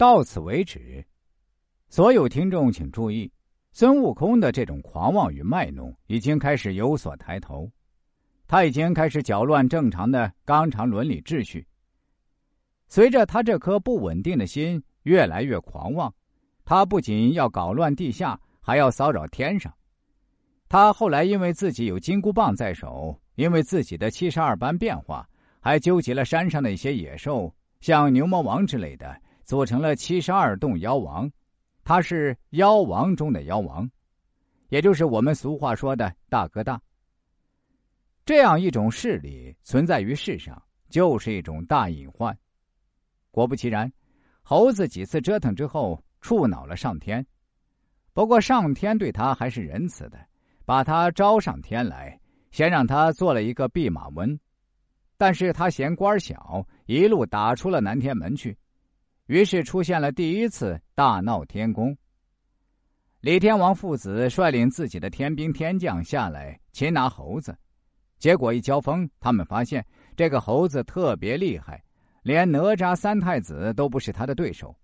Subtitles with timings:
[0.00, 1.04] 到此为止。
[1.90, 3.30] 所有听众请注意，
[3.70, 7.70] 孙悟空的这种狂妄与卖弄已经开始有所抬头，
[8.46, 11.66] 他已经开始搅乱正常的纲常伦理秩序。
[12.88, 16.10] 随着他这颗不稳定的心越来越狂妄，
[16.64, 19.70] 他不仅要搞乱地下，还要骚扰天上。
[20.66, 25.28] 他后来因为自己有金箍棒在手，因为自己的七十二般变化，
[25.60, 29.14] 还纠集了山上的一些野兽，像牛魔王之类的，
[29.50, 31.28] 组成了七十二洞妖王。
[31.82, 33.90] 他是妖王中的妖王，
[34.68, 36.80] 也就是我们俗话说的大哥大。
[38.24, 42.38] 这样一种势力存在于世上，就是一种大隐患。
[43.32, 43.92] 果不其然，
[44.40, 47.26] 猴子几次折腾之后，触恼了上天。
[48.12, 50.26] 不过上天对他还是仁慈的，
[50.64, 52.16] 把他招上天来，
[52.52, 54.38] 先让他做了一个弼马温。
[55.18, 58.56] 但是他嫌官小，一路打出了南天门去。
[59.30, 61.96] 于是出现了第一次大闹天宫。
[63.20, 67.56] 李天王父子率领自己的天兵天将下来擒拿猴子，
[68.18, 71.80] 结果一交锋，他们发现这个猴子特别厉害，
[72.24, 74.76] 连哪吒三太子都不是他的对手。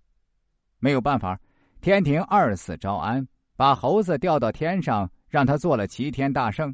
[0.79, 1.37] 没有办法，
[1.81, 6.73] 天庭二次招安，把猴子调到天上，让他做了齐天大圣。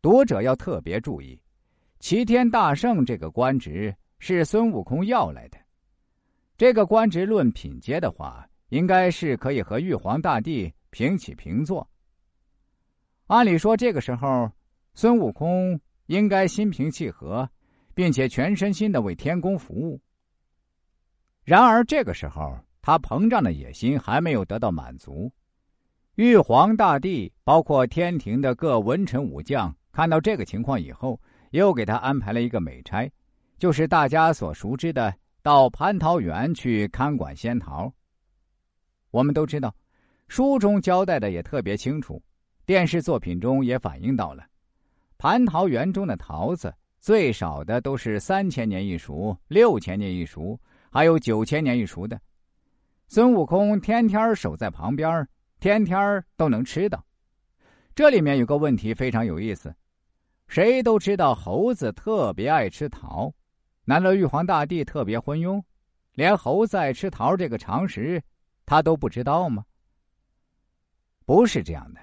[0.00, 1.42] 读者要特别注意，
[1.98, 5.58] 齐天大圣这个官职是孙悟空要来的。
[6.56, 11.88] 这个官职论品阶的话，应该是可以和玉皇大帝平起平坐。
[13.26, 14.48] 按理说，这个时候
[14.94, 17.48] 孙悟空应该心平气和，
[17.92, 20.00] 并且全身心的为天宫服务。
[21.42, 25.32] 然而，这个时候他膨胀的野心还没有得到满足。
[26.14, 33.10] 玉皇大帝包括天庭的各文臣武将看到这个情况以后，又给他安排了一个美差，
[33.58, 35.12] 就是大家所熟知的。
[35.44, 37.92] 到蟠桃园去看管仙桃。
[39.10, 39.76] 我们都知道，
[40.26, 42.22] 书中交代的也特别清楚，
[42.64, 44.42] 电视作品中也反映到了，
[45.18, 50.58] 蟠桃园中的桃子最少的都是三千年一熟、六千年一熟，
[50.90, 52.18] 还有九千年一熟的。
[53.06, 55.28] 孙悟空天天守在旁边，
[55.60, 57.04] 天天都能吃到。
[57.94, 59.74] 这里面有个问题非常有意思，
[60.48, 63.30] 谁都知道猴子特别爱吃桃。
[63.84, 65.62] 难道玉皇大帝特别昏庸，
[66.14, 68.22] 连猴子爱吃桃这个常识，
[68.64, 69.64] 他都不知道吗？
[71.26, 72.00] 不是这样的。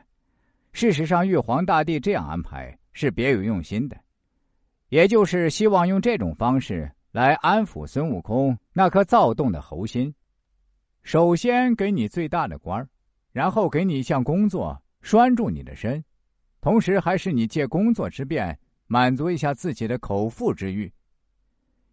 [0.73, 3.97] 事实上，玉皇大帝这样安排是别有用心的，
[4.89, 10.13] 也就是希望用这种方式来安抚孙悟空那颗躁动的猴心。
[11.03, 12.87] 首先给你最大的官
[13.31, 16.03] 然后给你一项工作拴住你的身，
[16.61, 20.91] 同时还是你借工作之便满足一下自己的口腹之欲。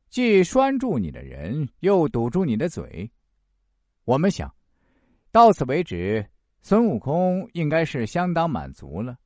[0.08, 3.10] 既拴住你的人，又堵住你的嘴。
[4.04, 4.52] 我们想，
[5.30, 6.26] 到此为止，
[6.62, 9.16] 孙悟空应该是相当满足了。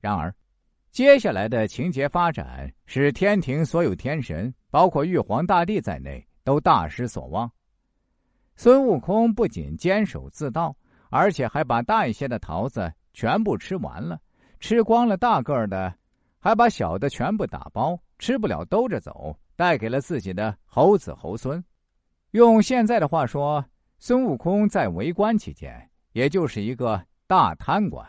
[0.00, 0.34] 然而，
[0.90, 7.50] 接下来的情节发展使天庭所有天神，包括玉皇大帝在内，都大失所望。
[8.56, 10.74] 孙悟空不仅坚守自盗，
[11.10, 14.18] 而且还把大一些的桃子全部吃完了，
[14.60, 15.94] 吃光了大个儿的，
[16.38, 19.38] 还把小的全部打包，吃不了兜着走。
[19.56, 21.62] 带给了自己的猴子猴孙，
[22.32, 23.64] 用现在的话说，
[23.98, 28.06] 孙悟空在为官期间，也就是一个大贪官。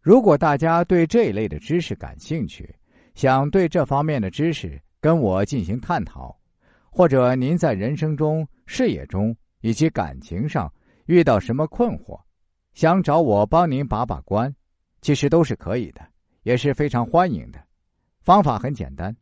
[0.00, 2.74] 如果大家对这一类的知识感兴趣，
[3.14, 6.36] 想对这方面的知识跟我进行探讨，
[6.90, 10.72] 或者您在人生中、事业中以及感情上
[11.06, 12.20] 遇到什么困惑，
[12.74, 14.52] 想找我帮您把把关，
[15.02, 16.00] 其实都是可以的，
[16.42, 17.62] 也是非常欢迎的。
[18.22, 19.14] 方法很简单。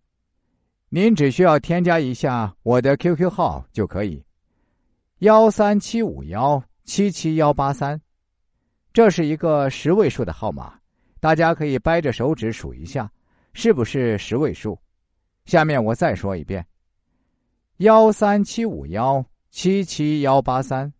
[0.92, 4.24] 您只需要添加一下我的 QQ 号就可以，
[5.20, 8.00] 幺三七五幺七七幺八三，
[8.92, 10.74] 这是一个十位数的号码，
[11.20, 13.08] 大家可以掰着手指数一下，
[13.52, 14.76] 是不是十位数？
[15.44, 16.66] 下面我再说一遍，
[17.76, 20.92] 幺三七五幺七七幺八三。